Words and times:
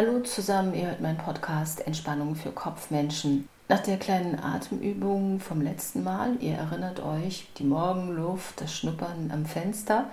Hallo 0.00 0.20
zusammen, 0.20 0.72
ihr 0.72 0.86
hört 0.86 1.02
meinen 1.02 1.18
Podcast 1.18 1.86
Entspannung 1.86 2.34
für 2.34 2.52
Kopfmenschen. 2.52 3.46
Nach 3.68 3.80
der 3.80 3.98
kleinen 3.98 4.42
Atemübung 4.42 5.40
vom 5.40 5.60
letzten 5.60 6.02
Mal, 6.02 6.36
ihr 6.40 6.54
erinnert 6.54 7.00
euch, 7.00 7.48
die 7.58 7.64
Morgenluft, 7.64 8.62
das 8.62 8.74
Schnuppern 8.74 9.30
am 9.30 9.44
Fenster, 9.44 10.06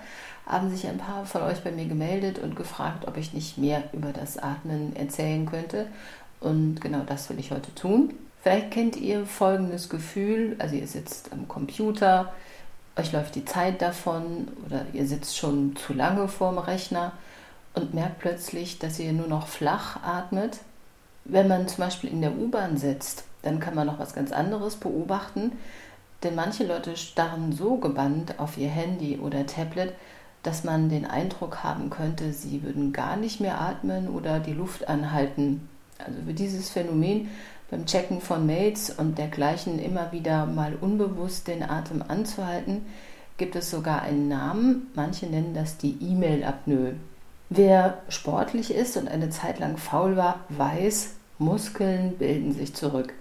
haben 0.44 0.68
sich 0.68 0.86
ein 0.86 0.98
paar 0.98 1.24
von 1.24 1.40
euch 1.40 1.64
bei 1.64 1.70
mir 1.70 1.86
gemeldet 1.86 2.38
und 2.38 2.54
gefragt, 2.54 3.08
ob 3.08 3.16
ich 3.16 3.32
nicht 3.32 3.56
mehr 3.56 3.82
über 3.94 4.12
das 4.12 4.36
Atmen 4.36 4.94
erzählen 4.94 5.46
könnte. 5.46 5.86
Und 6.40 6.82
genau 6.82 7.04
das 7.06 7.30
will 7.30 7.38
ich 7.38 7.50
heute 7.50 7.74
tun. 7.74 8.12
Vielleicht 8.42 8.72
kennt 8.72 8.94
ihr 8.96 9.24
folgendes 9.24 9.88
Gefühl, 9.88 10.56
also 10.58 10.74
ihr 10.74 10.86
sitzt 10.86 11.32
am 11.32 11.48
Computer, 11.48 12.34
euch 12.94 13.12
läuft 13.12 13.36
die 13.36 13.46
Zeit 13.46 13.80
davon 13.80 14.48
oder 14.66 14.84
ihr 14.92 15.06
sitzt 15.06 15.38
schon 15.38 15.76
zu 15.76 15.94
lange 15.94 16.28
vorm 16.28 16.58
Rechner 16.58 17.12
und 17.74 17.94
merkt 17.94 18.18
plötzlich, 18.18 18.78
dass 18.78 18.98
ihr 18.98 19.12
nur 19.12 19.28
noch 19.28 19.46
flach 19.46 20.02
atmet. 20.02 20.58
Wenn 21.24 21.48
man 21.48 21.68
zum 21.68 21.84
Beispiel 21.84 22.10
in 22.10 22.22
der 22.22 22.36
U-Bahn 22.36 22.76
sitzt, 22.76 23.24
dann 23.42 23.60
kann 23.60 23.74
man 23.74 23.86
noch 23.86 23.98
was 23.98 24.14
ganz 24.14 24.32
anderes 24.32 24.76
beobachten, 24.76 25.52
denn 26.22 26.34
manche 26.34 26.66
Leute 26.66 26.96
starren 26.96 27.52
so 27.52 27.76
gebannt 27.76 28.38
auf 28.38 28.58
ihr 28.58 28.68
Handy 28.68 29.18
oder 29.18 29.46
Tablet, 29.46 29.92
dass 30.42 30.64
man 30.64 30.88
den 30.88 31.04
Eindruck 31.04 31.62
haben 31.62 31.90
könnte, 31.90 32.32
sie 32.32 32.62
würden 32.62 32.92
gar 32.92 33.16
nicht 33.16 33.40
mehr 33.40 33.60
atmen 33.60 34.08
oder 34.08 34.40
die 34.40 34.52
Luft 34.52 34.88
anhalten. 34.88 35.68
Also 35.98 36.18
für 36.26 36.34
dieses 36.34 36.70
Phänomen 36.70 37.28
beim 37.70 37.86
Checken 37.86 38.20
von 38.20 38.46
Mails 38.46 38.90
und 38.90 39.18
dergleichen 39.18 39.78
immer 39.78 40.10
wieder 40.12 40.46
mal 40.46 40.74
unbewusst 40.80 41.48
den 41.48 41.62
Atem 41.62 42.02
anzuhalten, 42.06 42.86
gibt 43.36 43.56
es 43.56 43.70
sogar 43.70 44.02
einen 44.02 44.28
Namen. 44.28 44.88
Manche 44.94 45.26
nennen 45.26 45.54
das 45.54 45.76
die 45.76 45.96
E-Mail-Apnoe. 46.00 46.94
Wer 47.50 48.02
sportlich 48.10 48.74
ist 48.74 48.96
und 48.98 49.08
eine 49.08 49.30
Zeit 49.30 49.58
lang 49.58 49.78
faul 49.78 50.16
war, 50.16 50.40
weiß, 50.50 51.14
Muskeln 51.38 52.18
bilden 52.18 52.52
sich 52.52 52.74
zurück. 52.74 53.14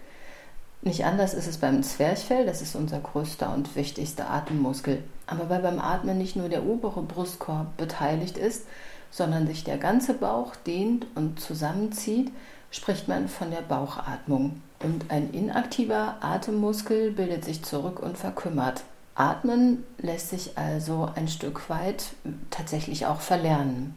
Nicht 0.82 1.06
anders 1.06 1.34
ist 1.34 1.48
es 1.48 1.58
beim 1.58 1.82
Zwerchfell, 1.82 2.46
das 2.46 2.62
ist 2.62 2.76
unser 2.76 3.00
größter 3.00 3.54
und 3.54 3.76
wichtigster 3.76 4.30
Atemmuskel. 4.30 5.04
Aber 5.28 5.50
weil 5.50 5.62
beim 5.62 5.80
Atmen 5.80 6.18
nicht 6.18 6.36
nur 6.36 6.50
der 6.50 6.66
obere 6.66 7.02
Brustkorb 7.02 7.78
beteiligt 7.78 8.38
ist, 8.38 8.66
sondern 9.12 9.48
sich 9.48 9.64
der 9.64 9.78
ganze 9.78 10.14
Bauch 10.14 10.56
dehnt 10.56 11.08
und 11.16 11.40
zusammenzieht, 11.40 12.32
spricht 12.70 13.08
man 13.08 13.30
von 13.30 13.50
der 13.50 13.62
Bauchatmung. 13.62 14.62
Und 14.84 15.10
ein 15.10 15.32
inaktiver 15.32 16.18
Atemmuskel 16.20 17.12
bildet 17.12 17.46
sich 17.46 17.64
zurück 17.64 18.00
und 18.00 18.18
verkümmert. 18.18 18.84
Atmen 19.16 19.84
lässt 19.98 20.30
sich 20.30 20.58
also 20.58 21.10
ein 21.16 21.28
Stück 21.28 21.70
weit 21.70 22.08
tatsächlich 22.52 23.06
auch 23.06 23.22
verlernen. 23.22 23.96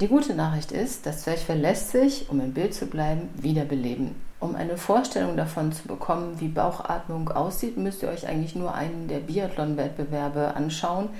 Die 0.00 0.08
gute 0.08 0.34
Nachricht 0.34 0.72
ist, 0.72 1.06
das 1.06 1.22
Zwerchfell 1.22 1.60
lässt 1.60 1.90
sich, 1.90 2.28
um 2.28 2.40
im 2.40 2.52
Bild 2.52 2.74
zu 2.74 2.86
bleiben, 2.86 3.28
wiederbeleben. 3.36 4.16
Um 4.40 4.56
eine 4.56 4.76
Vorstellung 4.76 5.36
davon 5.36 5.70
zu 5.70 5.86
bekommen, 5.86 6.40
wie 6.40 6.48
Bauchatmung 6.48 7.28
aussieht, 7.28 7.76
müsst 7.76 8.02
ihr 8.02 8.08
euch 8.08 8.26
eigentlich 8.26 8.56
nur 8.56 8.74
einen 8.74 9.06
der 9.06 9.20
Biathlon-Wettbewerbe 9.20 10.56
anschauen, 10.56 11.10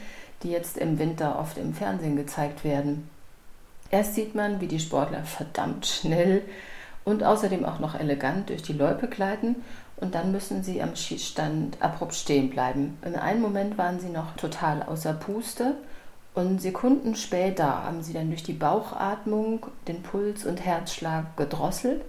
die 0.42 0.50
jetzt 0.50 0.76
im 0.76 0.98
Winter 0.98 1.38
oft 1.38 1.56
im 1.56 1.72
Fernsehen 1.72 2.16
gezeigt 2.16 2.64
werden. 2.64 3.08
Erst 3.90 4.16
sieht 4.16 4.34
man, 4.34 4.60
wie 4.60 4.66
die 4.66 4.80
Sportler 4.80 5.22
verdammt 5.22 5.86
schnell 5.86 6.42
und 7.04 7.22
außerdem 7.22 7.64
auch 7.64 7.78
noch 7.78 7.94
elegant 7.94 8.48
durch 8.48 8.62
die 8.62 8.72
Loipe 8.72 9.06
gleiten 9.06 9.54
und 9.96 10.16
dann 10.16 10.32
müssen 10.32 10.64
sie 10.64 10.82
am 10.82 10.96
Schießstand 10.96 11.80
abrupt 11.80 12.16
stehen 12.16 12.50
bleiben. 12.50 12.98
In 13.04 13.14
einem 13.14 13.40
Moment 13.40 13.78
waren 13.78 14.00
sie 14.00 14.08
noch 14.08 14.34
total 14.34 14.82
außer 14.82 15.12
Puste 15.12 15.76
und 16.34 16.60
Sekunden 16.60 17.14
später 17.14 17.84
haben 17.84 18.02
sie 18.02 18.12
dann 18.12 18.28
durch 18.28 18.42
die 18.42 18.52
Bauchatmung 18.52 19.66
den 19.86 20.02
Puls 20.02 20.44
und 20.44 20.64
Herzschlag 20.64 21.36
gedrosselt 21.36 22.02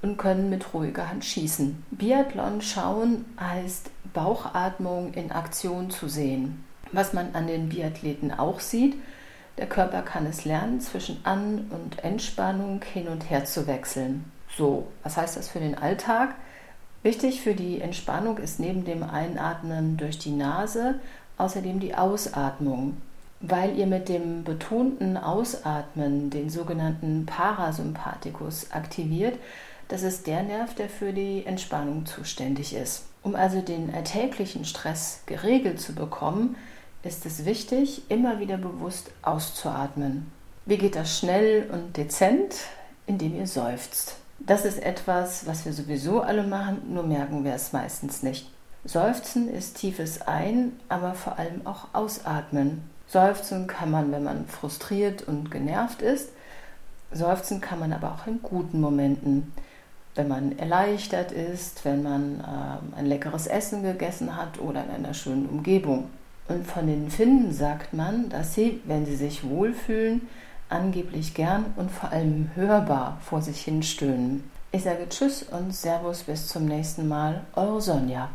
und 0.00 0.16
können 0.16 0.48
mit 0.48 0.72
ruhiger 0.72 1.10
Hand 1.10 1.24
schießen. 1.26 1.84
Biathlon 1.90 2.62
schauen 2.62 3.26
heißt 3.38 3.90
Bauchatmung 4.14 5.12
in 5.12 5.30
Aktion 5.30 5.90
zu 5.90 6.08
sehen. 6.08 6.64
Was 6.92 7.12
man 7.12 7.34
an 7.34 7.46
den 7.46 7.68
Biathleten 7.68 8.32
auch 8.32 8.60
sieht, 8.60 8.96
der 9.58 9.68
Körper 9.68 10.00
kann 10.02 10.24
es 10.24 10.46
lernen, 10.46 10.80
zwischen 10.80 11.20
An- 11.24 11.70
und 11.70 12.02
Entspannung 12.02 12.80
hin 12.82 13.08
und 13.08 13.28
her 13.28 13.44
zu 13.44 13.66
wechseln. 13.66 14.24
So, 14.56 14.88
was 15.02 15.18
heißt 15.18 15.36
das 15.36 15.48
für 15.48 15.60
den 15.60 15.76
Alltag? 15.76 16.34
Wichtig 17.02 17.42
für 17.42 17.54
die 17.54 17.80
Entspannung 17.80 18.38
ist 18.38 18.58
neben 18.58 18.84
dem 18.84 19.02
Einatmen 19.02 19.98
durch 19.98 20.18
die 20.18 20.32
Nase 20.32 20.98
außerdem 21.36 21.80
die 21.80 21.94
Ausatmung 21.94 22.96
weil 23.40 23.78
ihr 23.78 23.86
mit 23.86 24.08
dem 24.08 24.44
betonten 24.44 25.16
Ausatmen 25.16 26.30
den 26.30 26.50
sogenannten 26.50 27.26
Parasympathikus 27.26 28.70
aktiviert. 28.70 29.38
Das 29.88 30.02
ist 30.02 30.26
der 30.26 30.42
Nerv, 30.42 30.74
der 30.74 30.88
für 30.88 31.12
die 31.12 31.44
Entspannung 31.46 32.06
zuständig 32.06 32.74
ist. 32.74 33.06
Um 33.22 33.34
also 33.34 33.60
den 33.60 33.92
alltäglichen 33.94 34.64
Stress 34.64 35.22
geregelt 35.26 35.80
zu 35.80 35.94
bekommen, 35.94 36.56
ist 37.02 37.24
es 37.24 37.44
wichtig, 37.44 38.02
immer 38.08 38.40
wieder 38.40 38.58
bewusst 38.58 39.10
auszuatmen. 39.22 40.30
Wie 40.66 40.76
geht 40.76 40.96
das 40.96 41.18
schnell 41.18 41.68
und 41.72 41.96
dezent? 41.96 42.54
Indem 43.06 43.36
ihr 43.36 43.46
seufzt. 43.46 44.16
Das 44.38 44.64
ist 44.64 44.80
etwas, 44.80 45.46
was 45.46 45.64
wir 45.64 45.72
sowieso 45.72 46.20
alle 46.20 46.44
machen, 46.44 46.82
nur 46.92 47.02
merken 47.02 47.44
wir 47.44 47.54
es 47.54 47.72
meistens 47.72 48.22
nicht. 48.22 48.50
Seufzen 48.84 49.48
ist 49.48 49.76
tiefes 49.76 50.22
Ein, 50.22 50.72
aber 50.88 51.14
vor 51.14 51.38
allem 51.38 51.66
auch 51.66 51.88
Ausatmen. 51.92 52.82
Seufzen 53.10 53.66
kann 53.66 53.90
man, 53.90 54.12
wenn 54.12 54.22
man 54.22 54.46
frustriert 54.46 55.22
und 55.22 55.50
genervt 55.50 56.00
ist. 56.00 56.30
Seufzen 57.12 57.60
kann 57.60 57.80
man 57.80 57.92
aber 57.92 58.12
auch 58.12 58.26
in 58.28 58.40
guten 58.40 58.80
Momenten, 58.80 59.52
wenn 60.14 60.28
man 60.28 60.58
erleichtert 60.58 61.32
ist, 61.32 61.84
wenn 61.84 62.02
man 62.02 62.40
äh, 62.40 62.98
ein 62.98 63.06
leckeres 63.06 63.48
Essen 63.48 63.82
gegessen 63.82 64.36
hat 64.36 64.60
oder 64.60 64.84
in 64.84 64.90
einer 64.90 65.14
schönen 65.14 65.46
Umgebung. 65.48 66.08
Und 66.46 66.66
von 66.66 66.86
den 66.86 67.10
Finnen 67.10 67.52
sagt 67.52 67.94
man, 67.94 68.28
dass 68.28 68.54
sie, 68.54 68.80
wenn 68.84 69.06
sie 69.06 69.16
sich 69.16 69.48
wohlfühlen, 69.48 70.22
angeblich 70.68 71.34
gern 71.34 71.64
und 71.76 71.90
vor 71.90 72.10
allem 72.10 72.50
hörbar 72.54 73.18
vor 73.22 73.42
sich 73.42 73.62
hin 73.62 73.82
stöhnen. 73.82 74.50
Ich 74.72 74.84
sage 74.84 75.08
Tschüss 75.08 75.42
und 75.42 75.74
Servus 75.74 76.22
bis 76.22 76.46
zum 76.46 76.66
nächsten 76.66 77.08
Mal, 77.08 77.40
eure 77.56 77.80
Sonja. 77.80 78.28